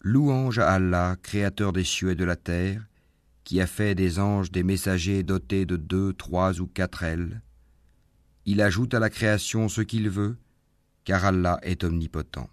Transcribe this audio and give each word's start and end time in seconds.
Louange 0.00 0.58
à 0.60 0.70
Allah, 0.70 1.16
créateur 1.22 1.72
des 1.72 1.84
cieux 1.84 2.10
et 2.10 2.14
de 2.14 2.24
la 2.24 2.36
terre, 2.36 2.82
qui 3.44 3.60
a 3.60 3.66
fait 3.66 3.94
des 3.94 4.18
anges 4.18 4.52
des 4.52 4.62
messagers 4.62 5.22
dotés 5.22 5.66
de 5.66 5.76
deux, 5.76 6.12
trois 6.12 6.60
ou 6.60 6.66
quatre 6.66 7.02
ailes. 7.02 7.40
Il 8.44 8.60
ajoute 8.60 8.94
à 8.94 9.00
la 9.00 9.10
création 9.10 9.68
ce 9.68 9.80
qu'il 9.80 10.08
veut, 10.08 10.36
car 11.04 11.24
Allah 11.24 11.58
est 11.62 11.82
omnipotent. 11.82 12.48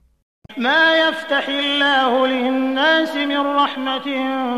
ما 0.58 0.98
يفتح 0.98 1.50
الله 1.50 2.28
للناس 2.28 3.16
من 3.16 3.38
رحمة 3.38 4.08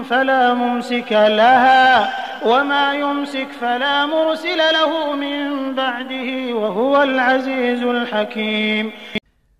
فلا 0.04 0.54
ممسك 0.54 1.12
لها 1.12 2.10
وما 2.48 2.94
يمسك 2.94 3.52
فلا 3.62 4.06
مرسل 4.06 4.58
له 4.58 5.16
من 5.16 5.76
بعده 5.76 6.54
وهو 6.56 7.04
العزيز 7.04 7.84
الحكيم 7.84 8.92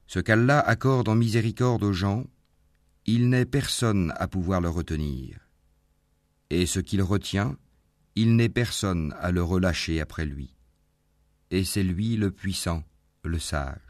Ce 0.08 0.20
qu'Allah 0.20 0.60
accorde 0.60 1.10
en 1.10 1.16
miséricorde 1.16 1.84
aux 1.84 1.94
gens, 1.94 2.24
il 3.06 3.30
n'est 3.30 3.46
personne 3.46 4.14
à 4.18 4.28
pouvoir 4.28 4.62
le 4.62 4.70
retenir. 4.70 5.38
Et 6.50 6.66
ce 6.66 6.80
qu'il 6.80 7.02
retient, 7.02 7.56
il 8.16 8.36
n'est 8.36 8.50
personne 8.50 9.14
à 9.20 9.32
le 9.32 9.44
relâcher 9.44 10.02
après 10.02 10.26
lui. 10.26 10.56
Et 11.52 11.64
c'est 11.64 11.84
lui 11.84 12.16
le 12.16 12.32
puissant, 12.32 12.84
le 13.24 13.40
sage. 13.40 13.86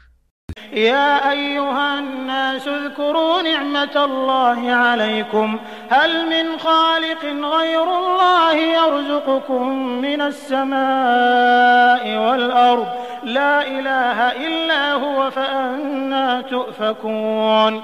يا 0.72 1.30
أيها 1.30 1.98
الناس 1.98 2.68
اذكروا 2.68 3.42
نعمة 3.42 4.04
الله 4.04 4.72
عليكم 4.72 5.58
هل 5.90 6.26
من 6.30 6.58
خالق 6.58 7.24
غير 7.24 7.98
الله 7.98 8.54
يرزقكم 8.54 9.78
من 10.00 10.20
السماء 10.20 12.04
والأرض 12.18 12.86
لا 13.24 13.66
إله 13.66 14.46
إلا 14.46 14.92
هو 14.92 15.30
فأنا 15.30 16.40
تؤفكون 16.40 17.82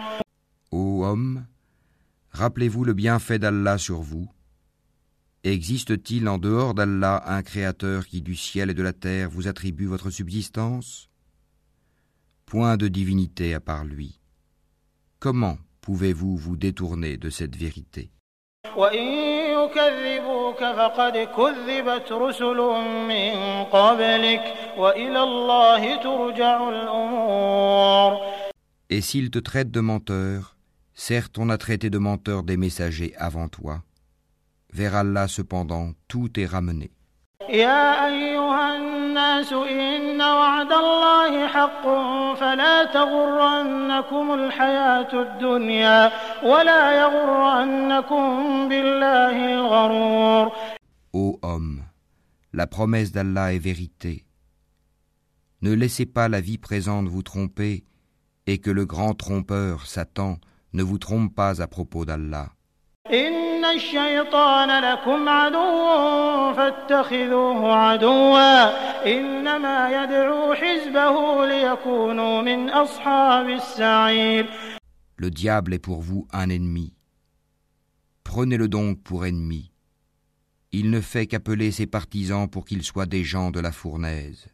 Ô 0.96 1.04
homme, 1.04 1.44
rappelez-vous 2.30 2.84
le 2.84 2.94
bienfait 2.94 3.38
d'Allah 3.38 3.76
sur 3.76 4.00
vous. 4.00 4.32
Existe-t-il 5.44 6.26
en 6.28 6.38
dehors 6.38 6.72
d'Allah 6.72 7.22
un 7.26 7.42
créateur 7.42 8.06
qui 8.06 8.22
du 8.22 8.34
ciel 8.34 8.70
et 8.70 8.74
de 8.74 8.82
la 8.82 8.94
terre 8.94 9.28
vous 9.28 9.48
attribue 9.48 9.84
votre 9.84 10.08
subsistance 10.08 11.10
Point 12.46 12.78
de 12.78 12.88
divinité 12.88 13.52
à 13.52 13.60
part 13.60 13.84
lui. 13.84 14.18
Comment 15.18 15.58
pouvez-vous 15.82 16.38
vous 16.38 16.56
détourner 16.56 17.18
de 17.18 17.28
cette 17.28 17.54
vérité 17.54 18.10
وإن 18.76 19.04
يكذبوك 19.52 20.58
فقد 20.58 21.16
كذبت 21.36 22.12
رسل 22.12 22.56
من 23.08 23.64
قبلك 23.64 24.54
وإلى 24.78 25.22
الله 25.22 26.02
ترجع 26.02 26.68
الأمور 26.68 28.20
Et 28.88 29.00
s'il 29.00 29.30
te 29.30 29.38
traite 29.38 29.70
de 29.70 29.80
menteur, 29.80 30.55
certes 30.96 31.38
on 31.38 31.48
a 31.48 31.58
traité 31.58 31.90
de 31.90 31.98
menteur 31.98 32.42
des 32.42 32.56
messagers 32.56 33.14
avant 33.16 33.48
toi. 33.48 33.82
Vers 34.72 34.94
Allah 34.96 35.28
cependant 35.28 35.92
tout 36.08 36.38
est 36.38 36.46
ramené. 36.46 36.90
يا 37.50 38.06
أيها 38.06 38.76
الناس 38.76 39.52
إن 39.52 40.22
وعد 40.22 40.72
الله 40.72 41.48
حق 41.48 41.84
فلا 42.40 42.84
تغرنكم 42.84 44.34
الحياة 44.34 45.12
الدنيا 45.22 46.12
ولا 46.44 47.00
يغرنكم 47.02 48.22
بالله 48.68 49.54
الغرور 49.54 50.52
Ô 51.14 51.38
homme, 51.42 51.82
la 52.54 52.66
promesse 52.66 53.12
d'Allah 53.12 53.52
est 53.52 53.58
vérité. 53.58 54.24
Ne 55.60 55.74
laissez 55.74 56.06
pas 56.06 56.28
la 56.28 56.40
vie 56.40 56.58
présente 56.58 57.06
vous 57.08 57.22
tromper 57.22 57.84
et 58.46 58.58
que 58.58 58.70
le 58.70 58.86
grand 58.86 59.14
trompeur, 59.14 59.86
Satan, 59.86 60.38
ne 60.77 60.83
vous 60.83 60.99
trompe 60.99 61.33
pas 61.33 61.61
à 61.61 61.67
propos 61.67 62.05
d'Allah. 62.05 62.49
Le 75.17 75.29
diable 75.31 75.73
est 75.73 75.79
pour 75.79 76.01
vous 76.01 76.27
un 76.31 76.49
ennemi. 76.49 76.93
Prenez-le 78.23 78.67
donc 78.67 79.01
pour 79.01 79.25
ennemi. 79.25 79.71
Il 80.71 80.91
ne 80.91 81.01
fait 81.01 81.25
qu'appeler 81.25 81.71
ses 81.71 81.87
partisans 81.87 82.47
pour 82.47 82.65
qu'ils 82.65 82.83
soient 82.83 83.07
des 83.07 83.23
gens 83.23 83.49
de 83.49 83.59
la 83.59 83.71
fournaise. 83.71 84.47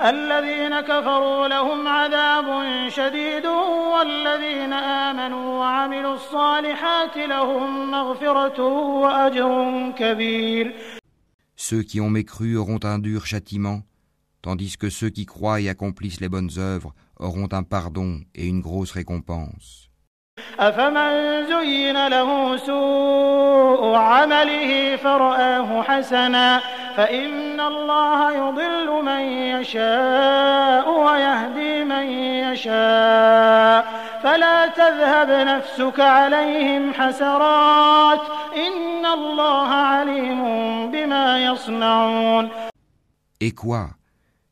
الذين 0.00 0.80
كفروا 0.80 1.48
لهم 1.48 1.88
عذاب 1.88 2.46
شديد 2.88 3.46
والذين 3.46 4.72
آمنوا 4.72 5.58
وعملوا 5.58 6.14
الصالحات 6.14 7.16
لهم 7.16 7.90
مغفرة 7.90 8.62
وأجر 9.02 9.92
كبير 9.98 10.74
Ceux 11.56 11.82
qui 11.82 12.00
ont 12.00 12.10
mécru 12.10 12.56
auront 12.56 12.80
un 12.82 12.98
dur 12.98 13.26
châtiment, 13.26 13.82
tandis 14.42 14.76
que 14.76 14.90
ceux 14.90 15.10
qui 15.10 15.24
croient 15.24 15.60
et 15.60 15.68
accomplissent 15.68 16.20
les 16.20 16.28
bonnes 16.28 16.50
œuvres 16.58 16.92
auront 17.16 17.48
un 17.52 17.62
pardon 17.62 18.20
et 18.34 18.46
une 18.48 18.60
grosse 18.60 18.90
récompense. 18.90 19.87
أفمن 20.59 21.45
زين 21.45 22.07
له 22.07 22.57
سوء 22.57 23.95
عمله 23.95 24.95
فرآه 24.95 25.83
حسنا 25.83 26.61
فإن 26.97 27.59
الله 27.59 28.31
يضل 28.31 29.05
من 29.05 29.21
يشاء 29.21 30.89
ويهدي 30.89 31.83
من 31.83 32.07
يشاء 32.51 33.85
فلا 34.23 34.67
تذهب 34.67 35.29
نفسك 35.47 35.99
عليهم 35.99 36.93
حسرات 36.93 38.21
إن 38.55 39.05
الله 39.05 39.67
عليم 39.67 40.41
بما 40.91 41.45
يصنعون 41.45 42.49
Et 43.41 43.51
quoi? 43.51 43.87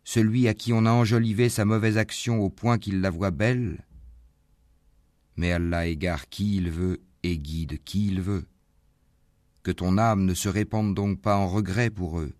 Celui 0.05 0.47
à 0.47 0.53
qui 0.53 0.71
on 0.71 0.85
a 0.85 0.91
enjolivé 0.91 1.49
sa 1.49 1.65
mauvaise 1.65 1.97
action 1.97 2.39
au 2.39 2.49
point 2.49 2.77
qu'il 2.77 3.01
la 3.01 3.09
voit 3.09 3.31
belle 3.31 3.79
Mais 5.36 5.52
Allah 5.52 5.86
égare 5.86 6.28
qui 6.28 6.56
il 6.56 6.70
veut 6.70 7.00
et 7.22 7.38
guide 7.38 7.82
qui 7.84 8.08
il 8.08 8.20
veut. 8.20 8.44
Que 9.62 9.70
ton 9.70 9.96
âme 9.98 10.24
ne 10.24 10.34
se 10.34 10.48
répande 10.48 10.94
donc 10.94 11.20
pas 11.20 11.36
en 11.36 11.48
regret 11.48 11.90
pour 11.90 12.18
eux. 12.18 12.32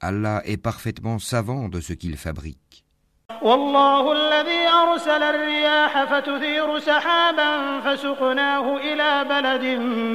Allah 0.00 0.42
est 0.46 0.56
parfaitement 0.56 1.18
savant 1.18 1.68
de 1.68 1.80
ce 1.80 1.92
qu'il 1.92 2.16
fabrique. 2.16 2.84
والله 3.42 4.12
الذي 4.12 4.68
أرسل 4.68 5.22
الرياح 5.22 6.04
فتثير 6.04 6.78
سحابا 6.78 7.80
فسقناه 7.80 8.76
إلى 8.76 9.24
بلد 9.28 9.64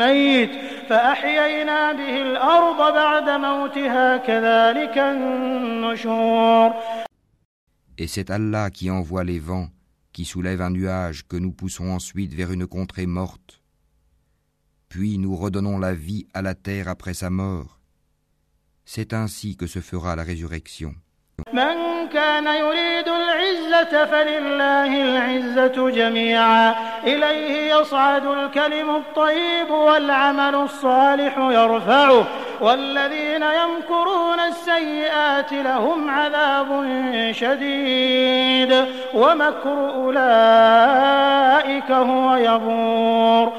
ميت 0.03 0.52
فأحيينا 0.90 1.91
به 1.91 2.22
الأرض 2.22 2.94
بعد 2.94 3.30
موتها 3.30 4.18
كذلك 4.18 4.97
النشور 4.97 6.74
Et 7.97 8.08
c'est 8.08 8.30
Allah 8.30 8.69
qui 8.69 8.91
envoie 8.91 9.24
les 9.24 9.40
vents, 9.40 9.69
qui 10.13 10.25
soulève 10.25 10.62
un 10.62 10.69
nuage 10.69 11.28
que 11.28 11.36
nous 11.36 11.52
poussons 11.52 11.90
ensuite 11.90 12.34
vers 12.34 12.52
une 12.52 12.68
contrée 12.68 13.06
morte. 13.06 13.62
Puis 14.90 15.18
nous 15.18 15.36
redonnons 15.36 15.77
la 15.77 15.94
vie 15.94 16.25
à 16.33 16.42
la 16.42 16.56
terre 16.56 16.88
après 16.88 17.13
sa 17.13 17.30
mort. 17.30 17.80
C'est 18.86 19.13
ainsi 19.13 19.57
que 19.57 19.68
se 19.68 19.80
fera 19.80 20.16
la 20.16 20.24
résurrection. 20.24 20.95
من 21.54 22.07
كان 22.13 22.48
يريد 22.48 23.07
العزة 23.07 24.06
فلله 24.06 25.01
العزة 25.01 25.89
جميعا 25.89 26.75
إليه 27.04 27.75
يصعد 27.75 28.25
الكلم 28.25 28.95
الطيب 28.95 29.69
والعمل 29.69 30.56
الصالح 30.56 31.38
يرفعه 31.38 32.27
والذين 32.62 33.44
يمكرون 33.44 34.39
السيئات 34.39 35.54
لهم 35.54 36.10
عذاب 36.10 36.68
شديد 37.31 38.72
ومكر 39.13 39.89
أولئك 39.89 41.92
هو 41.92 42.36
يبور 42.36 43.54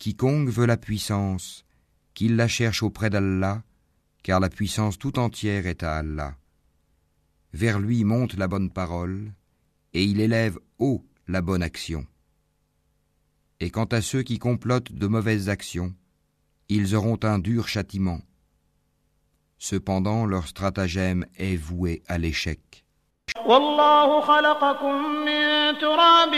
Quiconque 0.00 0.48
veut 0.48 0.64
la 0.64 0.78
puissance, 0.78 1.66
qu'il 2.14 2.36
la 2.36 2.48
cherche 2.48 2.82
auprès 2.82 3.10
d'Allah, 3.10 3.62
car 4.22 4.40
la 4.40 4.48
puissance 4.48 4.98
tout 4.98 5.18
entière 5.18 5.66
est 5.66 5.82
à 5.82 5.96
Allah. 5.96 6.34
Vers 7.52 7.78
lui 7.78 8.04
monte 8.04 8.34
la 8.34 8.48
bonne 8.48 8.70
parole, 8.70 9.32
et 9.92 10.02
il 10.02 10.20
élève 10.20 10.58
haut 10.78 11.04
la 11.28 11.42
bonne 11.42 11.62
action. 11.62 12.06
Et 13.60 13.70
quant 13.70 13.84
à 13.84 14.00
ceux 14.00 14.22
qui 14.22 14.38
complotent 14.38 14.92
de 14.92 15.06
mauvaises 15.06 15.50
actions, 15.50 15.92
ils 16.68 16.94
auront 16.94 17.18
un 17.22 17.38
dur 17.38 17.68
châtiment. 17.68 18.20
Cependant, 19.58 20.24
leur 20.24 20.46
stratagème 20.46 21.26
est 21.36 21.56
voué 21.56 22.02
à 22.08 22.16
l'échec. 22.16 22.84
والله 23.46 24.20
خلقكم 24.20 24.94
من 25.24 25.78
تراب 25.78 26.34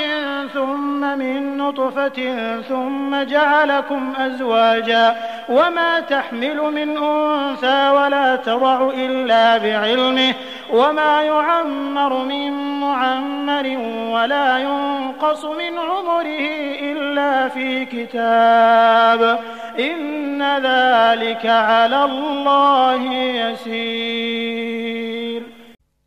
ثم 0.55 1.19
من 1.19 1.57
نطفة 1.57 2.19
ثم 2.61 3.23
جعلكم 3.23 4.13
أزواجا 4.17 5.17
وما 5.49 6.01
تحمل 6.01 6.57
من 6.57 6.97
أنثى 6.97 7.91
ولا 7.91 8.37
تضع 8.37 8.91
إلا 8.91 9.59
بعلمه 9.59 10.35
وما 10.73 11.23
يعمر 11.23 12.25
من 12.25 12.81
معمر 12.81 13.67
ولا 14.13 14.59
ينقص 14.59 15.45
من 15.45 15.79
عمره 15.79 16.47
إلا 16.81 17.49
في 17.49 17.85
كتاب 17.85 19.39
إن 19.79 20.43
ذلك 20.43 21.47
على 21.47 22.05
الله 22.05 23.03
يسير 23.41 25.03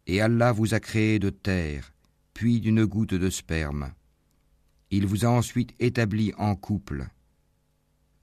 Et 0.08 0.22
Allah 0.22 0.52
vous 0.52 0.74
a 0.76 0.80
créé 0.80 1.18
de 1.20 1.32
terre, 1.32 1.92
puis 2.34 2.60
d'une 2.60 2.86
goutte 2.86 3.16
de 3.16 3.30
sperme. 3.30 3.92
Il 4.92 5.08
vous 5.08 5.26
a 5.26 5.30
ensuite 5.30 5.74
établi 5.80 6.32
en 6.38 6.56
couple. 6.56 7.08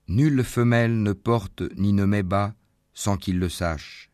Nulle 0.08 0.44
femelle 0.44 1.02
ne 1.02 1.12
porte 1.12 1.62
ni 1.76 1.92
ne 1.92 2.04
met 2.04 2.22
bas 2.22 2.54
sans 2.94 3.16
qu'il 3.16 3.38
le 3.38 3.48
sache. 3.48 4.10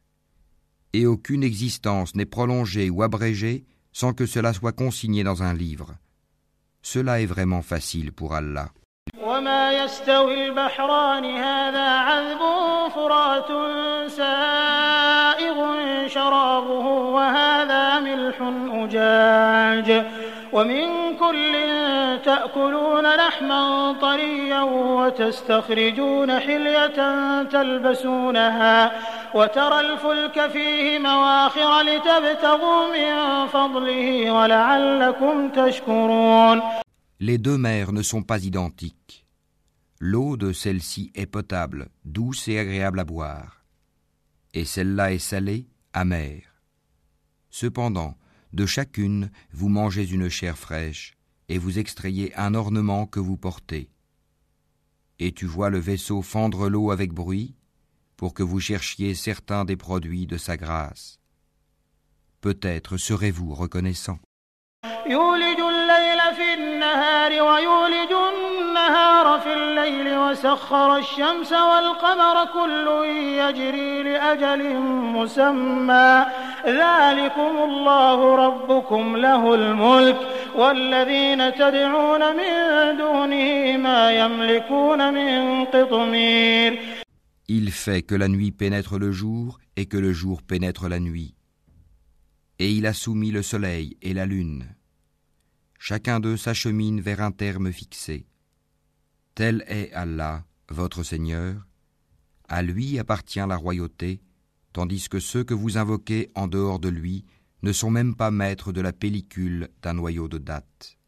Et 0.93 1.06
aucune 1.06 1.43
existence 1.43 2.15
n'est 2.15 2.25
prolongée 2.25 2.89
ou 2.89 3.03
abrégée 3.03 3.67
sans 3.93 4.15
que 4.15 4.27
cela 4.27 4.53
soit 4.53 4.73
consigné 4.73 5.25
dans 5.25 5.43
un 5.43 5.53
livre. 5.53 5.97
Cela 6.83 7.21
est 7.21 7.27
vraiment 7.27 7.62
facile 7.62 8.12
pour 8.12 8.35
Allah. 8.35 8.73
وما 9.38 9.72
يستوي 9.72 10.46
البحران 10.46 11.26
هذا 11.26 11.90
عذب 11.90 12.40
فرات 12.96 13.48
سائغ 14.12 15.58
شرابه 16.08 16.86
وهذا 16.88 18.00
ملح 18.00 18.36
أجاج 18.74 20.06
ومن 20.54 21.16
كل 21.18 21.54
تأكلون 22.26 23.16
لحما 23.16 23.96
طريا 24.02 24.62
وتستخرجون 24.62 26.40
حلية 26.40 27.44
تلبسونها 27.44 28.92
وترى 29.34 29.80
الفلك 29.80 30.48
فيه 30.52 31.00
مواخر 31.00 31.82
لتبتغوا 31.82 32.88
من 32.98 33.48
فضله 33.48 34.32
ولعلكم 34.32 35.50
تشكرون 35.50 36.62
Les 37.20 37.38
deux 37.38 37.58
mers 37.58 37.94
ne 37.94 38.02
sont 38.02 38.22
pas 38.22 38.44
identiques. 38.44 39.23
L'eau 40.06 40.36
de 40.36 40.52
celle-ci 40.52 41.14
est 41.16 41.28
potable, 41.28 41.88
douce 42.04 42.50
et 42.50 42.60
agréable 42.60 43.00
à 43.00 43.06
boire. 43.06 43.64
Et 44.54 44.66
celle-là 44.66 45.14
est 45.14 45.18
salée, 45.18 45.70
amère. 45.94 46.62
Cependant, 47.50 48.18
de 48.52 48.66
chacune, 48.66 49.32
vous 49.54 49.70
mangez 49.70 50.06
une 50.12 50.28
chair 50.28 50.58
fraîche, 50.58 51.14
et 51.48 51.58
vous 51.58 51.80
extrayez 51.80 52.36
un 52.36 52.54
ornement 52.54 53.06
que 53.06 53.22
vous 53.22 53.38
portez. 53.38 53.90
Et 55.20 55.32
tu 55.32 55.46
vois 55.46 55.70
le 55.70 55.80
vaisseau 55.80 56.22
fendre 56.22 56.68
l'eau 56.68 56.92
avec 56.92 57.14
bruit, 57.14 57.56
pour 58.18 58.34
que 58.34 58.44
vous 58.44 58.60
cherchiez 58.60 59.16
certains 59.16 59.64
des 59.64 59.78
produits 59.78 60.28
de 60.28 60.36
sa 60.36 60.58
grâce. 60.58 61.18
Peut-être 62.42 62.98
serez-vous 62.98 63.54
reconnaissant. 63.54 64.20
يولج 69.83 69.89
الليل 69.89 70.35
في 70.35 70.47
النهار 70.47 70.79
ويولج 70.79 70.89
النهار 70.89 70.89
في 70.89 70.89
الليل 70.89 70.89
وسخر 70.89 70.97
الشمس 70.97 71.53
والقمر 71.53 72.37
كل 72.53 72.87
يجري 73.39 74.03
لأجل 74.03 74.79
مسمى 75.17 76.27
ذلكم 76.67 77.55
الله 77.65 78.37
ربكم 78.47 79.17
له 79.17 79.55
الملك 79.55 80.19
والذين 80.55 81.55
تدعون 81.55 82.37
من 82.37 82.97
دونه 82.99 83.77
ما 83.77 84.11
يملكون 84.11 85.15
من 85.15 85.65
قطمير 85.65 86.79
Il 87.50 87.71
fait 87.71 88.03
que 88.03 88.15
la 88.15 88.29
nuit 88.29 88.53
pénètre 88.53 88.99
le 88.99 89.11
jour 89.11 89.59
et 89.77 89.87
que 89.87 89.97
le 89.97 90.12
jour 90.12 90.43
pénètre 90.43 90.87
la 90.87 91.00
nuit. 91.00 91.35
Et 92.59 92.71
il 92.71 92.85
a 92.87 92.93
soumis 92.93 93.31
le 93.31 93.43
soleil 93.43 93.97
et 94.03 94.12
la 94.12 94.27
lune. 94.27 94.67
Chacun 95.79 96.21
d'eux 96.21 96.37
s'achemine 96.37 97.00
vers 97.00 97.23
un 97.23 97.31
terme 97.31 97.73
fixé. 97.73 98.27
Tel 99.36 99.64
est 99.68 99.92
Allah, 99.94 100.44
votre 100.70 101.02
Seigneur, 101.02 101.56
à 102.48 102.62
lui 102.62 103.00
appartient 103.00 103.40
la 103.40 103.56
royauté, 103.56 104.22
tandis 104.74 105.10
que 105.10 105.20
ceux 105.20 105.44
que 105.44 105.56
vous 105.56 105.80
invoquez 105.80 106.30
en 106.36 106.46
dehors 106.48 106.78
de 106.78 106.90
lui 106.90 107.26
ne 107.64 107.72
sont 107.72 107.90
même 107.90 108.14
pas 108.14 108.30
maîtres 108.30 108.72
de 108.72 108.80
la 108.82 108.94
pellicule 108.94 109.70
d'un 109.82 109.94
noyau 109.94 110.28
de 110.28 110.38
date. 110.38 111.00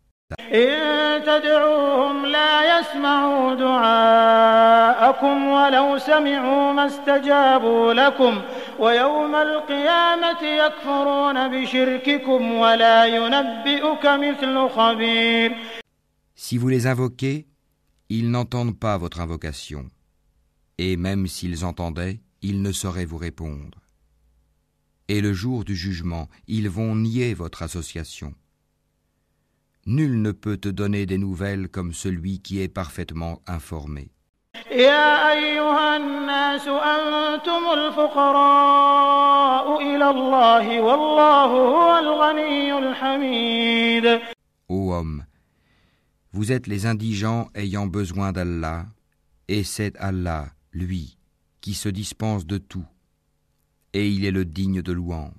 Si 16.33 16.57
vous 16.57 16.67
les 16.67 16.87
invoquez, 16.87 17.45
ils 18.08 18.30
n'entendent 18.30 18.78
pas 18.78 18.96
votre 18.98 19.20
invocation. 19.20 19.88
Et 20.78 20.96
même 20.96 21.26
s'ils 21.26 21.64
entendaient, 21.64 22.20
ils 22.42 22.62
ne 22.62 22.72
sauraient 22.72 23.04
vous 23.04 23.18
répondre. 23.18 23.78
Et 25.08 25.20
le 25.20 25.32
jour 25.32 25.64
du 25.64 25.76
jugement, 25.76 26.28
ils 26.46 26.68
vont 26.68 26.94
nier 26.96 27.34
votre 27.34 27.62
association. 27.62 28.34
Nul 29.86 30.20
ne 30.22 30.32
peut 30.32 30.56
te 30.56 30.68
donner 30.68 31.06
des 31.06 31.18
nouvelles 31.18 31.68
comme 31.68 31.92
celui 31.92 32.40
qui 32.40 32.60
est 32.60 32.68
parfaitement 32.68 33.42
informé. 33.46 34.10
يا 34.70 35.32
أيها 35.32 35.96
الناس 35.96 36.68
أنتم 36.68 37.62
الفقراء 37.72 39.66
إلى 39.80 40.10
الله 40.10 40.80
والله 40.80 41.44
هو 41.44 41.98
الغني 41.98 42.78
الحميد 42.78 44.20
Ô 44.68 44.92
homme, 44.92 45.24
vous 46.35 46.51
êtes 46.51 46.67
les 46.67 46.85
indigents 46.85 47.47
ayant 47.55 47.87
besoin 47.87 48.33
d'Allah, 48.33 48.87
et 49.47 49.63
c'est 49.63 49.95
Allah, 49.95 50.49
lui, 50.73 51.17
qui 51.61 51.73
se 51.73 51.87
dispense 51.87 52.45
de 52.45 52.57
tout, 52.57 52.83
et 53.93 54.09
il 54.09 54.25
est 54.25 54.31
le 54.31 54.43
digne 54.43 54.81
de 54.81 54.91
louange. 54.91 55.31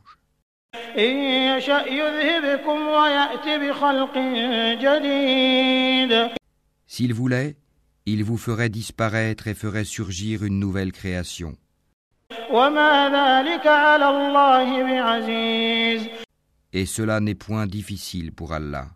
S'il 6.87 7.13
voulait, 7.13 7.57
il 8.07 8.25
vous 8.25 8.39
ferait 8.39 8.71
disparaître 8.71 9.49
et 9.49 9.55
ferait 9.55 9.85
surgir 9.85 10.45
une 10.45 10.59
nouvelle 10.59 10.93
création. 10.93 11.59
Et 16.73 16.87
cela 16.87 17.21
n'est 17.21 17.35
point 17.35 17.67
difficile 17.67 18.33
pour 18.33 18.55
Allah. 18.55 18.96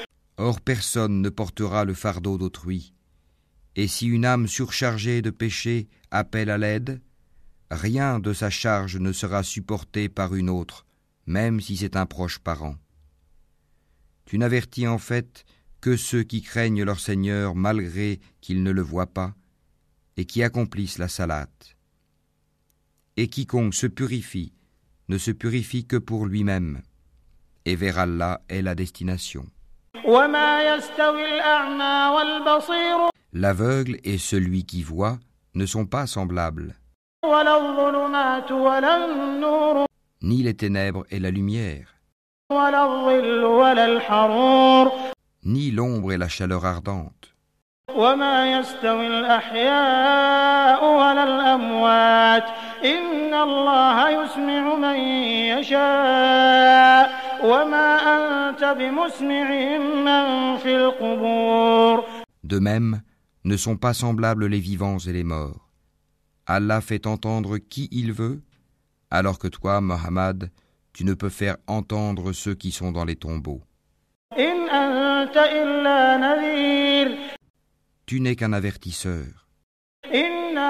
Or 0.37 0.61
personne 0.61 1.21
ne 1.21 1.29
portera 1.29 1.85
le 1.85 1.93
fardeau 1.93 2.37
d'autrui. 2.37 2.93
Et 3.75 3.87
si 3.87 4.07
une 4.07 4.25
âme 4.25 4.47
surchargée 4.47 5.21
de 5.21 5.29
péché 5.29 5.87
appelle 6.09 6.49
à 6.49 6.57
l'aide, 6.57 7.01
rien 7.69 8.19
de 8.19 8.33
sa 8.33 8.49
charge 8.49 8.97
ne 8.97 9.11
sera 9.11 9.43
supporté 9.43 10.09
par 10.09 10.35
une 10.35 10.49
autre, 10.49 10.85
même 11.25 11.61
si 11.61 11.77
c'est 11.77 11.95
un 11.95 12.05
proche 12.05 12.39
parent. 12.39 12.75
Tu 14.25 14.37
n'avertis 14.37 14.87
en 14.87 14.97
fait 14.97 15.45
que 15.79 15.95
ceux 15.97 16.23
qui 16.23 16.41
craignent 16.41 16.83
leur 16.83 16.99
Seigneur 16.99 17.55
malgré 17.55 18.19
qu'ils 18.41 18.63
ne 18.63 18.71
le 18.71 18.81
voient 18.81 19.13
pas, 19.13 19.35
et 20.17 20.25
qui 20.25 20.43
accomplissent 20.43 20.97
la 20.97 21.07
salate. 21.07 21.77
Et 23.17 23.27
quiconque 23.27 23.73
se 23.73 23.87
purifie 23.87 24.53
ne 25.11 25.17
se 25.17 25.31
purifie 25.31 25.85
que 25.85 25.97
pour 25.97 26.25
lui-même, 26.25 26.81
et 27.65 27.75
vers 27.75 27.99
Allah 27.99 28.41
est 28.47 28.61
la 28.61 28.75
destination. 28.75 29.45
L'aveugle 33.33 33.97
et 34.03 34.17
celui 34.17 34.65
qui 34.65 34.83
voit 34.83 35.17
ne 35.53 35.65
sont 35.65 35.85
pas 35.85 36.07
semblables. 36.07 36.75
Ni 40.21 40.43
les 40.43 40.53
ténèbres 40.53 41.05
et 41.09 41.19
la 41.19 41.31
lumière. 41.31 41.95
Ni 45.43 45.71
l'ombre 45.71 46.11
et 46.11 46.17
la 46.17 46.27
chaleur 46.27 46.65
ardente. 46.65 47.33
De 62.43 62.59
même, 62.59 63.01
ne 63.43 63.57
sont 63.57 63.77
pas 63.77 63.93
semblables 63.93 64.45
les 64.45 64.59
vivants 64.59 64.99
et 64.99 65.11
les 65.11 65.23
morts. 65.23 65.69
Allah 66.45 66.81
fait 66.81 67.07
entendre 67.07 67.57
qui 67.57 67.87
il 67.91 68.11
veut, 68.13 68.41
alors 69.09 69.39
que 69.39 69.47
toi, 69.47 69.81
Mohammed, 69.81 70.51
tu 70.93 71.03
ne 71.03 71.13
peux 71.13 71.29
faire 71.29 71.57
entendre 71.67 72.31
ceux 72.33 72.53
qui 72.53 72.71
sont 72.71 72.91
dans 72.91 73.05
les 73.05 73.15
tombeaux. 73.15 73.61
Tu 78.05 78.19
n'es 78.19 78.35
qu'un 78.35 78.53
avertisseur. 78.53 79.40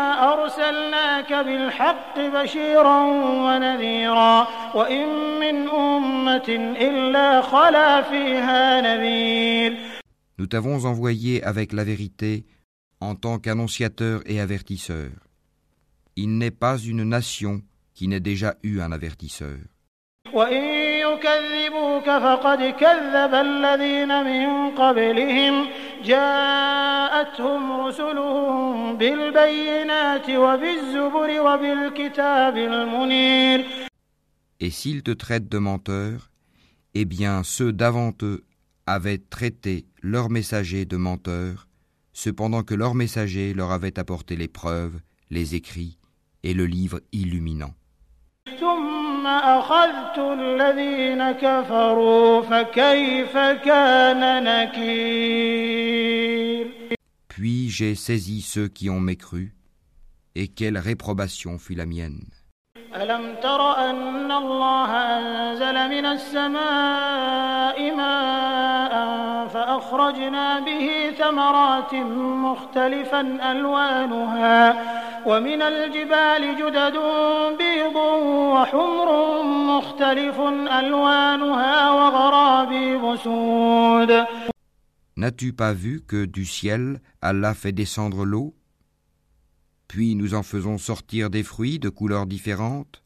إنا 0.01 0.33
أرسلناك 0.33 1.33
بالحق 1.33 2.19
بشيرا 2.19 2.99
ونذيرا 3.47 4.49
وإن 4.75 5.09
من 5.41 5.69
أمة 5.69 6.49
إلا 6.81 7.43
خلا 7.43 8.03
فيها 8.03 8.81
نذير 8.81 9.77
Nous 10.39 10.47
t'avons 10.47 10.85
envoyé 10.85 11.43
avec 11.43 11.73
la 11.73 11.83
vérité 11.83 12.45
en 13.01 13.15
tant 13.15 13.39
qu'annonciateur 13.39 14.21
et 14.27 14.39
avertisseur. 14.39 15.09
Il 16.15 16.37
n'est 16.37 16.51
pas 16.51 16.77
une 16.77 17.05
nation 17.05 17.63
qui 17.95 18.07
n'ait 18.07 18.21
déjà 18.21 18.55
eu 18.63 18.81
un 18.81 18.93
avertisseur. 18.93 19.59
وإن 20.33 20.63
يكذبوك 21.01 22.05
فقد 22.05 22.63
كذب 22.81 23.35
الذين 23.35 24.25
من 24.25 24.71
قبلهم 24.71 25.67
جاءتهم 26.05 27.81
رسلهم 27.81 28.97
بالبينات 28.97 30.31
وبالزبر 30.31 31.41
وبالكتاب 31.41 32.57
المنير 32.57 33.65
Et 34.59 34.71
s'ils 34.71 35.03
te 35.03 35.11
traitent 35.11 35.51
de 35.51 35.59
menteur, 35.59 36.31
eh 36.95 37.05
bien 37.05 37.43
ceux 37.43 37.73
d'avant 37.73 38.13
eux 38.23 38.43
avaient 38.87 39.19
traité 39.19 39.85
leurs 40.03 40.31
messagers 40.31 40.87
de 40.87 40.97
menteurs, 40.97 41.69
cependant 42.13 42.63
que 42.63 42.75
leurs 42.75 42.95
messagers 42.95 43.53
leur 43.53 43.71
avaient 43.71 43.99
apporté 43.99 44.37
les 44.37 44.49
preuves, 44.49 44.99
les 45.31 45.55
écrits 45.55 45.99
et 46.43 46.55
le 46.55 46.65
livre 46.65 47.01
illuminant. 47.13 47.75
Puis 57.42 57.70
j'ai 57.70 57.96
saisi 57.96 58.42
ceux 58.42 58.68
qui 58.68 58.92
ont 58.92 59.00
mécru, 59.00 59.56
et 60.36 60.48
quelle 60.48 60.78
réprobation 60.78 61.58
fut 61.58 61.74
la 61.74 61.88
mienne. 61.88 62.22
ألم 62.96 63.36
تر 63.42 63.90
أن 63.90 64.32
الله 64.32 64.92
أنزل 65.18 65.90
من 65.90 66.06
السماء 66.06 67.96
ماء 67.96 68.94
فأخرجنا 69.48 70.60
به 70.60 71.14
ثمرات 71.18 71.94
مختلفا 72.46 73.22
ألوانها 73.52 74.76
ومن 75.26 75.62
الجبال 75.62 76.56
جدد 76.56 76.98
بيض 77.58 77.96
وحمر 78.56 79.44
مختلف 79.44 80.40
ألوانها 80.80 81.92
وغرابيب 81.92 83.16
سود 83.16 84.26
N'as-tu 85.18 85.54
pas 85.54 85.74
vu 85.74 86.02
que 86.02 86.26
du 86.26 86.46
ciel 86.46 87.02
Allah 87.22 87.54
fait 87.54 87.72
descendre 87.72 88.26
l'eau? 88.26 88.56
Puis 89.88 90.16
nous 90.16 90.36
en 90.36 90.44
faisons 90.44 90.78
sortir 90.78 91.30
des 91.30 91.44
fruits 91.44 91.80
de 91.80 91.90
couleurs 91.90 92.26
différentes 92.26 93.04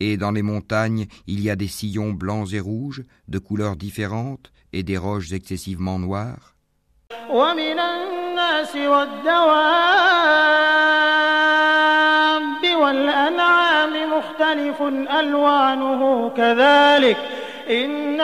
Et 0.00 0.16
dans 0.18 0.32
les 0.32 0.42
montagnes, 0.42 1.06
il 1.26 1.40
y 1.40 1.48
a 1.48 1.56
des 1.56 1.68
sillons 1.68 2.12
blancs 2.12 2.52
et 2.52 2.60
rouges 2.60 3.04
de 3.28 3.38
couleurs 3.38 3.76
différentes 3.76 4.52
et 4.72 4.82
des 4.82 4.98
roches 4.98 5.32
excessivement 5.32 5.98
noires. 5.98 6.56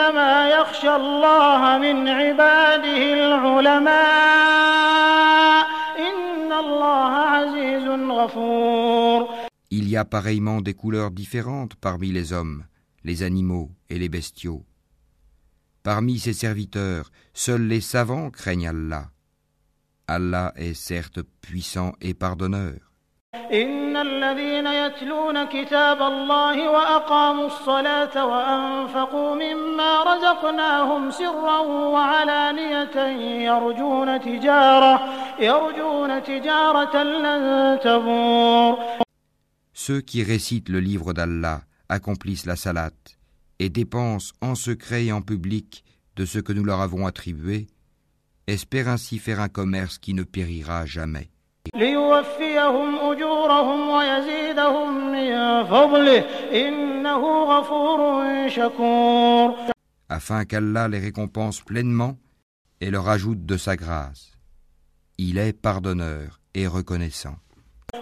الناس 0.00 0.16
والدواب 0.16 0.16
والأنعام 0.16 0.46
مختلف 0.46 0.46
ألوانه 0.46 0.46
كذلك 0.46 0.46
إنما 0.46 0.50
يخشى 0.50 0.96
الله 0.96 1.78
من 1.78 2.08
عباده 2.08 3.14
العلماء 3.14 4.06
إن 5.98 6.52
الله 6.52 7.12
عزيز 7.12 7.86
غفور 8.10 9.46
Il 9.68 9.88
y 9.88 9.96
a 9.96 10.04
pareillement 10.04 10.60
des 10.60 10.74
couleurs 10.74 11.10
différentes 11.10 11.74
parmi 11.74 12.12
les 12.12 12.32
hommes, 12.32 12.64
les 13.04 13.22
animaux 13.22 13.70
et 13.90 13.98
les 13.98 14.08
bestiaux. 14.08 14.64
Parmi 15.82 16.18
ses 16.18 16.32
serviteurs, 16.32 17.10
seuls 17.34 17.66
les 17.66 17.80
savants 17.80 18.30
craignent 18.30 18.68
Allah. 18.68 19.10
Allah 20.08 20.52
est 20.56 20.74
certes 20.74 21.22
puissant 21.40 21.92
et 22.00 22.14
pardonneur. 22.14 22.89
إن 23.52 23.96
الذين 23.96 24.66
يتلون 24.66 25.44
كتاب 25.44 26.02
الله 26.02 26.70
وأقاموا 26.70 27.46
الصلاة 27.46 28.26
وأنفقوا 28.26 29.34
مما 29.34 30.02
رزقناهم 30.02 31.10
سرا 31.10 31.58
وعلانية 31.94 32.96
يرجون 33.50 34.20
تجارة 34.20 34.94
يرجون 35.40 36.22
تجارة 36.22 37.02
لن 37.02 37.78
تبور 37.84 38.78
Ceux 39.72 40.00
qui 40.00 40.22
récitent 40.22 40.70
le 40.70 40.80
livre 40.80 41.12
d'Allah 41.12 41.60
accomplissent 41.88 42.46
la 42.46 42.56
salat 42.56 42.90
et 43.58 43.68
dépensent 43.68 44.32
en 44.40 44.54
secret 44.54 45.04
et 45.04 45.12
en 45.12 45.20
public 45.22 45.84
de 46.16 46.24
ce 46.24 46.38
que 46.38 46.52
nous 46.52 46.64
leur 46.64 46.80
avons 46.80 47.06
attribué, 47.06 47.66
espèrent 48.46 48.88
ainsi 48.88 49.18
faire 49.18 49.40
un 49.40 49.48
commerce 49.48 49.98
qui 49.98 50.14
ne 50.14 50.22
périra 50.22 50.86
jamais. 50.86 51.28
ليوفيهم 51.75 52.99
أجورهم 52.99 53.89
ويزيدهم 53.89 55.11
من 55.11 55.63
فضله 55.65 56.19
إنه 56.53 57.43
غفور 57.43 57.99
شكور 58.49 59.55
afin 60.11 60.43
qu'Allah 60.43 60.89
les 60.89 60.99
récompense 60.99 61.61
pleinement 61.61 62.17
et 62.81 62.91
leur 62.91 63.07
ajoute 63.07 63.45
de 63.45 63.55
sa 63.55 63.77
grâce. 63.77 64.33
Il 65.17 65.37
est 65.37 65.53
pardonneur 65.53 66.41
et 66.53 66.67
reconnaissant. 66.67 67.37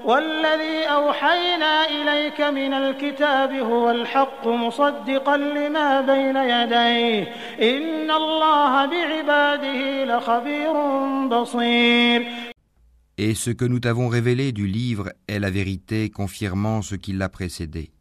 والذي 0.05 0.83
أوحينا 0.83 1.85
إليك 1.85 2.41
من 2.41 2.73
الكتاب 2.73 3.53
هو 3.53 3.91
الحق 3.91 4.47
مصدقا 4.47 5.37
لما 5.37 6.01
بين 6.01 6.35
يديه 6.35 7.33
إن 7.61 8.11
الله 8.11 8.85
بعباده 8.85 10.05
لخبير 10.05 10.73
بصير 11.27 12.48
Et 13.21 13.35
ce 13.35 13.49
que 13.49 13.65
nous 13.65 13.81
t'avons 13.81 14.07
révélé 14.07 14.53
du 14.53 14.65
livre 14.65 15.11
est 15.27 15.39
la 15.39 15.49
vérité 15.49 16.09
confirmant 16.09 16.81
ce 16.81 16.95
qui 16.95 17.11
l'a 17.11 17.27
précédé. 17.27 17.91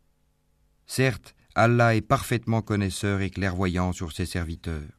Certes, 0.87 1.35
Allah 1.57 1.97
est 1.97 2.03
parfaitement 2.03 2.63
connaisseur 2.63 3.21
et 3.21 3.29
clairvoyant 3.29 3.93
sur 3.93 4.13
ses 4.13 4.27
serviteurs. 4.27 4.98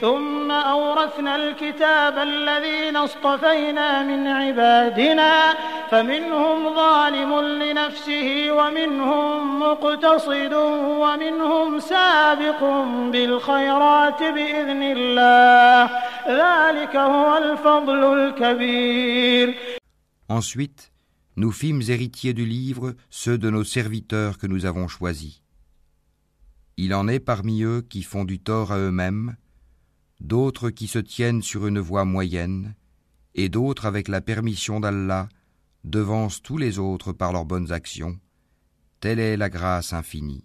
ثم 0.00 0.50
أورثنا 0.50 1.36
الكتاب 1.36 2.18
الذين 2.18 2.96
اصطفينا 2.96 4.02
من 4.02 4.26
عبادنا 4.26 5.54
فمنهم 5.90 6.74
ظالم 6.74 7.40
لنفسه 7.40 8.46
ومنهم 8.50 9.60
مقتصد 9.60 10.52
ومنهم 11.02 11.80
سابق 11.80 12.60
بالخيرات 13.12 14.22
بإذن 14.22 14.82
الله 14.82 15.90
ذلك 16.28 16.96
هو 16.96 17.36
الفضل 17.36 18.02
الكبير 18.18 19.54
Ensuite, 20.28 20.92
nous 21.36 21.52
fîmes 21.52 21.82
héritiers 21.88 22.34
du 22.34 22.44
livre 22.44 22.94
ceux 23.08 23.38
de 23.38 23.48
nos 23.48 23.64
serviteurs 23.64 24.36
que 24.36 24.46
nous 24.46 24.66
avons 24.66 24.88
choisis. 24.88 25.40
Il 26.76 26.92
en 26.92 27.08
est 27.08 27.20
parmi 27.20 27.62
eux 27.62 27.80
qui 27.80 28.02
font 28.02 28.24
du 28.24 28.38
tort 28.40 28.72
à 28.72 28.78
eux-mêmes, 28.78 29.36
d'autres 30.20 30.70
qui 30.70 30.86
se 30.86 30.98
tiennent 30.98 31.42
sur 31.42 31.66
une 31.66 31.78
voie 31.78 32.04
moyenne, 32.04 32.74
et 33.34 33.48
d'autres 33.48 33.86
avec 33.86 34.08
la 34.08 34.20
permission 34.20 34.80
d'Allah 34.80 35.28
devancent 35.84 36.42
tous 36.42 36.58
les 36.58 36.78
autres 36.78 37.12
par 37.12 37.32
leurs 37.32 37.44
bonnes 37.44 37.72
actions. 37.72 38.18
Telle 39.00 39.20
est 39.20 39.36
la 39.36 39.48
grâce 39.48 39.92
infinie. 39.92 40.44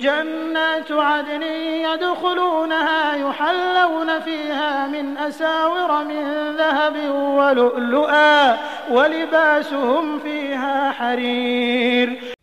جنات 0.00 0.90
عدن 0.90 1.42
يدخلونها 1.42 3.14
يحلون 3.14 4.20
فيها 4.20 4.86
من 4.86 5.16
أساور 5.16 6.04
من 6.04 6.56
ذهب 6.56 6.96
ولؤلؤا 7.38 8.56
ولباسهم 8.90 10.18
فيها 10.18 10.92
حرير 10.92 12.34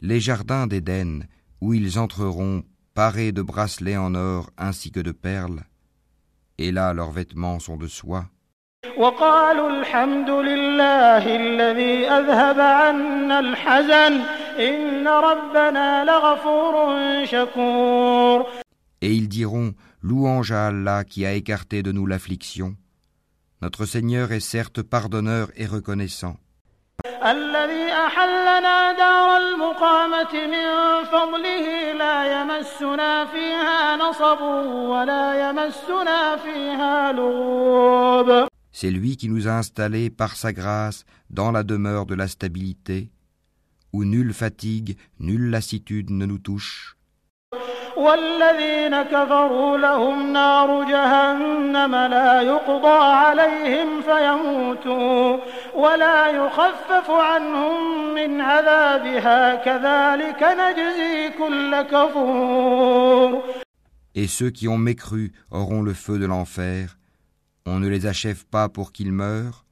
Les 0.00 0.20
jardins 0.20 0.66
d'Éden, 0.66 1.26
où 1.60 1.74
ils 1.74 1.98
entreront 1.98 2.62
parés 2.94 3.32
de 3.32 3.42
bracelets 3.42 3.96
en 3.96 4.14
or 4.14 4.50
ainsi 4.56 4.90
que 4.90 5.00
de 5.00 5.12
perles, 5.12 5.62
et 6.62 6.72
là 6.72 6.92
leurs 6.92 7.10
vêtements 7.10 7.58
sont 7.58 7.76
de 7.76 7.86
soie. 7.86 8.26
وقالوا 8.98 9.70
الحمد 9.80 10.30
لله 10.30 11.36
الذي 11.36 12.08
أذهب 12.08 12.60
عنا 12.60 13.38
الحزن 13.40 14.20
إن 14.58 15.08
ربنا 15.08 16.04
لغفور 16.04 16.74
شكور 17.24 18.46
Et 19.00 19.14
ils 19.14 19.28
diront 19.28 19.74
Louange 20.00 20.52
à 20.52 20.68
Allah 20.68 21.04
qui 21.04 21.26
a 21.26 21.32
écarté 21.32 21.82
de 21.82 21.90
nous 21.90 22.06
l'affliction. 22.06 22.76
Notre 23.62 23.84
Seigneur 23.84 24.30
est 24.30 24.40
certes 24.40 24.82
pardonneur 24.82 25.50
et 25.56 25.66
reconnaissant. 25.66 26.36
الذي 27.06 27.92
أحلنا 27.92 28.92
دار 28.92 29.36
المقامة 29.36 30.32
من 30.54 30.68
فضله 31.04 31.92
لا 31.92 32.18
يمسنا 32.40 33.26
فيها 33.26 33.96
نصب 33.96 34.40
ولا 34.92 35.48
يمسنا 35.48 36.36
فيها 36.36 37.12
لغوب 37.12 38.48
C'est 38.72 38.90
lui 38.90 39.16
qui 39.16 39.28
nous 39.28 39.48
a 39.48 39.52
installés 39.52 40.10
par 40.10 40.36
sa 40.36 40.52
grâce 40.52 41.04
dans 41.30 41.50
la 41.50 41.64
demeure 41.64 42.06
de 42.06 42.14
la 42.14 42.28
stabilité, 42.28 43.10
où 43.92 44.04
nulle 44.04 44.32
fatigue, 44.32 44.96
nulle 45.18 45.50
lassitude 45.50 46.10
ne 46.10 46.26
nous 46.26 46.38
touche. 46.38 46.96
والذين 47.96 49.02
كفروا 49.02 49.78
لهم 49.78 50.32
نار 50.32 50.84
جهنم 50.84 51.94
لا 51.94 52.42
يقضى 52.42 52.98
عليهم 52.98 54.02
فيموتوا 54.02 55.36
ولا 55.74 56.26
يخفف 56.26 57.10
عنهم 57.10 58.14
من 58.14 58.40
عذابها 58.40 59.54
كذلك 59.54 60.42
نجزي 60.42 61.30
كل 61.38 61.82
كفور 61.82 63.42
Et 64.14 64.26
ceux 64.26 64.50
qui 64.50 64.66
ont 64.66 64.78
mécru 64.78 65.32
auront 65.50 65.82
le 65.82 65.94
feu 65.94 66.18
de 66.18 66.26
l'enfer. 66.26 66.98
On 67.66 67.78
ne 67.78 67.88
les 67.88 68.06
achève 68.06 68.46
pas 68.46 68.68
pour 68.68 68.90
qu'ils 68.90 69.12
meurent, 69.12 69.64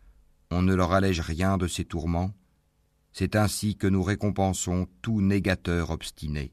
on 0.50 0.62
ne 0.62 0.75
leur 0.75 0.92
allège 0.92 1.21
rien 1.21 1.56
de 1.56 1.66
ses 1.66 1.85
tourments. 1.85 2.30
C'est 3.12 3.35
ainsi 3.35 3.76
que 3.76 3.87
nous 3.87 4.02
récompensons 4.02 4.87
tout 5.02 5.21
négateur 5.21 5.90
obstiné. 5.90 6.52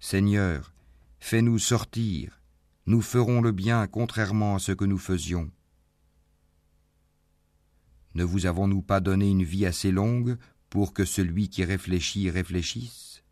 Seigneur, 0.00 0.72
fais-nous 1.18 1.58
sortir, 1.58 2.40
nous 2.86 3.02
ferons 3.02 3.40
le 3.40 3.50
bien 3.52 3.86
contrairement 3.86 4.54
à 4.54 4.58
ce 4.60 4.72
que 4.72 4.84
nous 4.84 4.98
faisions. 4.98 5.50
Ne 8.14 8.24
vous 8.24 8.46
avons-nous 8.46 8.80
pas 8.80 9.00
donné 9.00 9.28
une 9.28 9.42
vie 9.42 9.66
assez 9.66 9.90
longue 9.90 10.38
pour 10.70 10.92
que 10.92 11.04
celui 11.04 11.48
qui 11.48 11.64
réfléchit 11.64 12.30
réfléchisse? 12.30 13.24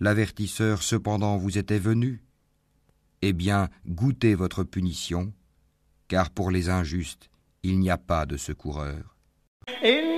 L'avertisseur 0.00 0.82
cependant 0.82 1.36
vous 1.36 1.58
était 1.58 1.78
venu. 1.78 2.22
Eh 3.20 3.32
bien, 3.32 3.68
goûtez 3.86 4.36
votre 4.36 4.62
punition, 4.62 5.32
car 6.06 6.30
pour 6.30 6.52
les 6.52 6.70
injustes, 6.70 7.30
il 7.64 7.80
n'y 7.80 7.90
a 7.90 7.98
pas 7.98 8.26
de 8.26 8.36
secoureur. 8.36 9.16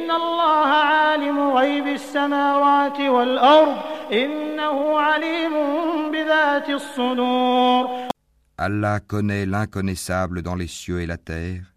إن 0.09 0.11
الله 0.11 0.67
عالم 0.91 1.37
غيب 1.59 1.87
السماوات 1.87 2.99
والأرض 2.99 3.77
إنه 4.11 4.77
عليم 4.99 5.53
بذات 6.11 6.69
الصدور 6.69 8.05
Allah 8.57 8.99
connaît 9.01 9.45
l'inconnaissable 9.45 10.41
dans 10.41 10.55
les 10.55 10.67
cieux 10.67 11.01
et 11.01 11.05
la 11.05 11.17
terre. 11.17 11.73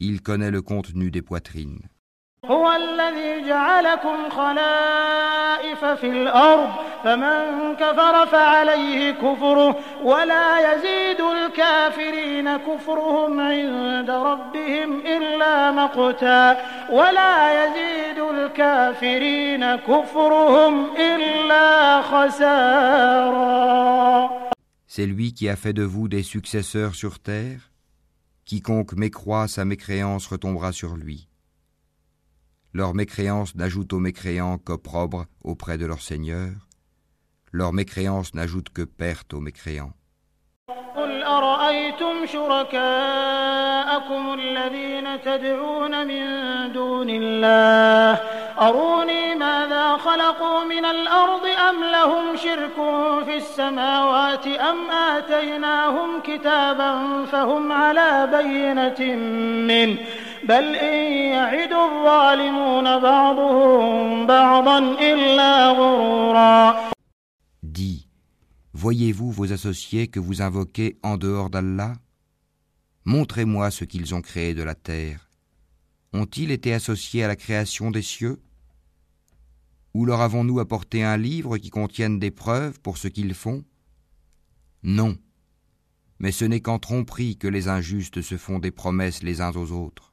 Il 0.00 0.22
connaît 0.22 0.50
le 0.50 0.60
contenu 0.60 1.12
des 1.12 1.22
poitrines. 1.22 1.82
هو 2.50 2.72
الذي 2.72 3.48
جعلكم 3.48 4.30
خلائف 4.30 5.84
في 5.84 6.06
الأرض 6.06 6.68
فمن 7.04 7.74
كفر 7.76 8.26
فعليه 8.26 9.10
كفره 9.10 9.76
ولا 10.02 10.74
يزيد 10.74 11.20
الكافرين 11.20 12.56
كفرهم 12.56 13.40
عند 13.40 14.10
ربهم 14.10 15.00
إلا 15.00 15.70
مقتا 15.70 16.56
ولا 16.90 17.64
يزيد 17.64 18.18
الكافرين 18.18 19.76
كفرهم 19.76 20.96
إلا 20.96 22.02
خسارا 22.02 23.64
C'est 24.86 25.06
lui 25.06 25.32
qui 25.34 25.48
a 25.48 25.56
fait 25.56 25.72
de 25.72 25.82
vous 25.82 26.06
des 26.06 26.22
successeurs 26.22 26.94
sur 26.94 27.18
terre. 27.18 27.72
Quiconque 28.44 28.92
mécroit 28.92 29.48
sa 29.48 29.64
mécréance 29.64 30.28
retombera 30.28 30.70
sur 30.70 30.94
lui. 30.94 31.26
Leur 32.72 32.94
mécréance 32.94 33.54
n'ajoute 33.54 33.92
aux 33.92 34.00
mécréants 34.00 34.58
qu'opprobre 34.58 35.26
auprès 35.42 35.78
de 35.78 35.86
leur 35.86 36.02
Seigneur. 36.02 36.50
Leur 37.52 37.72
mécréance 37.72 38.34
n'ajoute 38.34 38.70
que 38.70 38.82
perte 38.82 39.32
aux 39.32 39.40
mécréants. 39.40 39.94
قل 40.96 41.22
أرأيتم 41.22 42.26
شركاءكم 42.26 42.74
الذين 44.34 45.20
تدعون 45.20 46.06
من 46.06 46.24
دون 46.72 47.10
الله 47.10 48.20
أروني 48.60 49.34
ماذا 49.34 49.96
خلقوا 49.96 50.64
من 50.64 50.84
الأرض 50.84 51.46
أم 51.68 51.84
لهم 51.84 52.36
شرك 52.36 52.74
في 53.24 53.36
السماوات 53.36 54.46
أم 54.46 54.90
آتيناهم 54.90 56.20
كتابا 56.20 57.24
فهم 57.32 57.72
على 57.72 58.28
بينة 58.32 59.14
منه 59.68 59.98
بل 60.48 60.76
إن 60.76 61.12
يعد 61.12 61.72
الظالمون 61.72 62.84
بعضهم 63.00 64.26
بعضا 64.26 64.78
إلا 64.78 65.68
غرورا 65.68 66.90
Dis, 67.62 68.08
voyez-vous 68.72 69.32
vos 69.32 69.52
associés 69.52 70.08
que 70.08 70.20
vous 70.20 70.42
invoquez 70.42 70.98
en 71.02 71.16
dehors 71.16 71.50
d'Allah 71.50 71.94
Montrez-moi 73.04 73.70
ce 73.70 73.84
qu'ils 73.84 74.14
ont 74.14 74.22
créé 74.22 74.54
de 74.54 74.62
la 74.62 74.74
terre. 74.74 75.28
Ont-ils 76.14 76.50
été 76.50 76.72
associés 76.72 77.22
à 77.22 77.28
la 77.28 77.36
création 77.36 77.90
des 77.90 78.02
cieux 78.02 78.40
Ou 79.92 80.06
leur 80.06 80.20
avons-nous 80.20 80.60
apporté 80.60 81.02
un 81.02 81.16
livre 81.16 81.58
qui 81.58 81.70
contienne 81.70 82.18
des 82.18 82.30
preuves 82.30 82.80
pour 82.80 82.96
ce 82.96 83.08
qu'ils 83.08 83.34
font 83.34 83.62
Non. 84.82 85.18
Mais 86.18 86.32
ce 86.32 86.44
n'est 86.44 86.60
qu'en 86.60 86.78
tromperie 86.78 87.36
que 87.36 87.48
les 87.48 87.68
injustes 87.68 88.22
se 88.22 88.38
font 88.38 88.58
des 88.58 88.70
promesses 88.70 89.22
les 89.22 89.40
uns 89.40 89.52
aux 89.52 89.72
autres. 89.72 90.07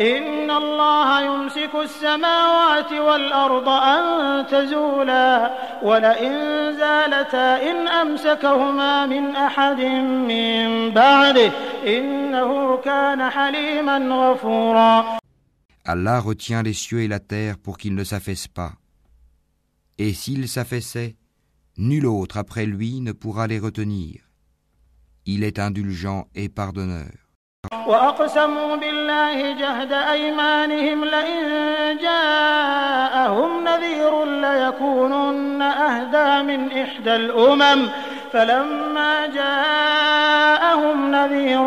إن 0.00 0.50
الله 0.50 1.20
يمسك 1.20 1.74
السماوات 1.74 2.92
والأرض 2.92 3.68
أن 3.68 4.46
تزولا 4.46 5.50
ولئن 5.82 6.32
زالتا 6.76 7.70
إن 7.70 7.88
أمسكهما 7.88 9.06
من 9.06 9.36
أحد 9.36 9.80
من 10.30 10.90
بعده 10.90 11.52
إنه 11.86 12.76
كان 12.76 13.30
حليما 13.30 13.98
غفورا 13.98 15.18
Allah 15.86 16.20
retient 16.20 16.62
les 16.62 16.74
cieux 16.74 17.00
et 17.00 17.08
la 17.08 17.20
terre 17.20 17.56
pour 17.56 17.78
qu'ils 17.78 17.94
ne 17.94 18.04
s'affaissent 18.04 18.48
pas. 18.48 18.74
Et 19.96 20.12
s'ils 20.12 20.46
s'affaissaient, 20.46 21.16
nul 21.78 22.06
autre 22.06 22.36
après 22.36 22.66
lui 22.66 23.00
ne 23.00 23.12
pourra 23.12 23.46
les 23.46 23.58
retenir. 23.58 24.20
Il 25.24 25.42
est 25.42 25.58
indulgent 25.58 26.28
et 26.34 26.50
pardonneur. 26.50 27.23
وأقسموا 27.86 28.76
بالله 28.76 29.58
جهد 29.62 29.92
أيمانهم 29.92 31.04
لئن 31.04 31.40
جاءهم 31.98 33.64
نذير 33.64 34.24
ليكونن 34.24 35.62
أهدى 35.62 36.30
من 36.48 36.72
إحدى 36.72 37.16
الأمم 37.16 37.88
فلما 38.32 39.26
جاءهم 39.26 41.10
نذير 41.10 41.62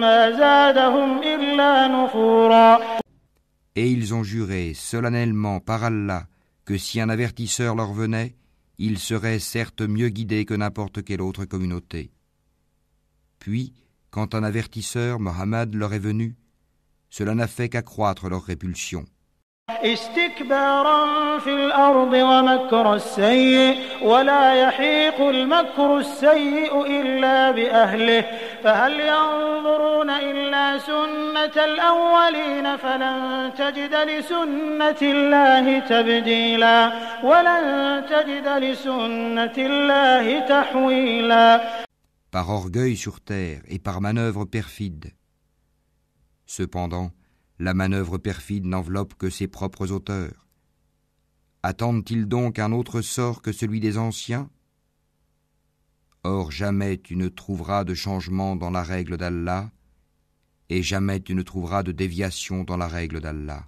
ما 0.00 0.30
زادهم 0.30 1.18
إلا 1.22 1.88
نفورا 1.88 2.78
Et 3.76 3.88
ils 3.90 4.14
ont 4.14 4.24
juré 4.24 4.74
solennellement 4.74 5.60
par 5.60 5.84
Allah 5.84 6.24
que 6.64 6.76
si 6.76 7.00
un 7.00 7.08
avertisseur 7.08 7.74
leur 7.74 7.92
venait, 7.92 8.34
ils 8.78 8.98
seraient 8.98 9.38
certes 9.38 9.82
mieux 9.82 10.08
guidés 10.08 10.44
que 10.44 10.54
n'importe 10.54 11.04
quelle 11.04 11.22
autre 11.22 11.44
communauté. 11.44 12.10
Puis, 13.38 13.72
quand 14.15 14.33
un 14.33 14.45
avertisseur, 14.45 15.19
Mohammed, 15.19 15.75
leur 15.75 15.93
est 15.93 15.99
venu, 15.99 16.37
cela 17.09 17.35
n'a 17.35 17.47
fait 17.47 17.67
qu'accroître 17.67 18.29
leur 18.29 18.43
répulsion. 18.43 19.03
Par 42.35 42.49
orgueil 42.49 42.97
sur 42.97 43.21
terre 43.21 43.61
et 43.65 43.79
par 43.79 44.01
manœuvre 44.01 44.43
perfide. 44.43 45.13
Cependant, 46.45 47.13
la 47.59 47.73
manœuvre 47.73 48.17
perfide 48.17 48.65
n'enveloppe 48.65 49.13
que 49.13 49.29
ses 49.29 49.47
propres 49.47 49.93
auteurs. 49.93 50.45
Attendent-ils 51.63 52.27
donc 52.27 52.59
un 52.59 52.73
autre 52.73 52.99
sort 52.99 53.41
que 53.41 53.53
celui 53.53 53.79
des 53.79 53.97
anciens? 53.97 54.49
Or 56.25 56.51
jamais 56.51 56.97
tu 56.97 57.15
ne 57.15 57.29
trouveras 57.29 57.85
de 57.85 57.93
changement 57.93 58.57
dans 58.57 58.69
la 58.69 58.83
règle 58.83 59.15
d'Allah, 59.15 59.71
et 60.67 60.83
jamais 60.83 61.21
tu 61.21 61.35
ne 61.35 61.41
trouveras 61.41 61.83
de 61.83 61.93
déviation 61.93 62.65
dans 62.65 62.75
la 62.75 62.89
règle 62.89 63.21
d'Allah. 63.21 63.63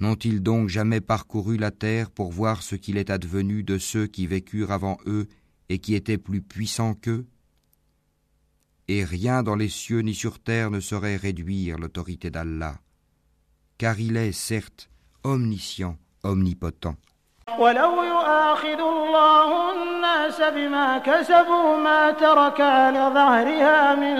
N'ont-ils 0.00 0.40
donc 0.40 0.68
jamais 0.68 1.00
parcouru 1.00 1.56
la 1.56 1.72
terre 1.72 2.10
pour 2.10 2.30
voir 2.30 2.62
ce 2.62 2.76
qu'il 2.76 2.96
est 2.96 3.10
advenu 3.10 3.64
de 3.64 3.78
ceux 3.78 4.06
qui 4.06 4.28
vécurent 4.28 4.70
avant 4.70 4.96
eux 5.06 5.26
et 5.68 5.80
qui 5.80 5.96
étaient 5.96 6.18
plus 6.18 6.40
puissants 6.40 6.94
qu'eux? 6.94 7.26
Et 8.87 9.03
rien 9.05 9.43
dans 9.43 9.55
les 9.55 9.69
cieux 9.69 10.01
ni 10.01 10.13
sur 10.13 10.39
terre 10.39 10.69
ne 10.69 10.79
saurait 10.79 11.15
réduire 11.15 11.77
l'autorité 11.77 12.29
d'Allah, 12.29 12.75
car 13.77 13.99
il 13.99 14.17
est, 14.17 14.33
certes, 14.33 14.89
omniscient, 15.23 15.97
omnipotent. 16.23 16.97
ولو 17.59 18.03
يؤاخذ 18.03 18.79
الله 18.79 19.71
الناس 19.71 20.41
بما 20.41 20.97
كسبوا 20.97 21.77
ما 21.77 22.11
ترك 22.11 22.61
على 22.61 23.11
ظهرها 23.13 23.95
من 23.95 24.15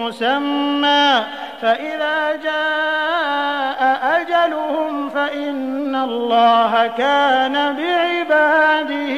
مسمى 0.03 1.25
فإذا 1.61 2.35
جاء 2.35 3.81
أجلهم 4.21 5.09
فإن 5.09 5.95
الله 5.95 6.87
كان 6.87 7.53
بعباده 7.77 9.13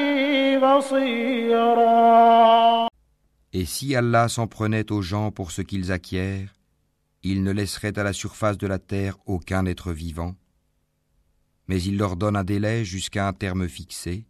بصيراً 0.77 2.09
Et 3.51 3.65
si 3.65 3.95
Allah 3.95 4.27
s'en 4.27 4.47
prenait 4.47 4.91
aux 4.91 5.01
gens 5.01 5.31
pour 5.31 5.51
ce 5.51 5.61
qu'ils 5.61 5.91
acquièrent, 5.91 6.53
il 7.23 7.43
ne 7.43 7.51
laisserait 7.51 7.97
à 7.97 8.03
la 8.03 8.13
surface 8.13 8.57
de 8.57 8.67
la 8.67 8.79
terre 8.79 9.17
aucun 9.25 9.65
être 9.65 9.91
vivant, 9.91 10.35
mais 11.67 11.81
il 11.81 11.97
leur 11.97 12.15
donne 12.15 12.35
un 12.35 12.43
délai 12.43 12.85
jusqu'à 12.85 13.27
un 13.27 13.33
terme 13.33 13.67
fixé, 13.67 14.25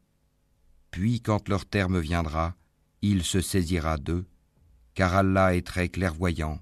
puis 0.89 1.21
quand 1.21 1.49
leur 1.49 1.65
terme 1.65 1.99
viendra, 1.99 2.55
il 3.01 3.23
se 3.23 3.41
saisira 3.41 3.97
d'eux, 3.97 4.25
car 4.95 5.13
Allah 5.15 5.55
est 5.55 5.67
très 5.67 5.89
clairvoyant 5.89 6.59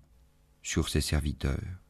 sur 0.63 0.89
ses 0.89 1.01
serviteurs. 1.01 1.82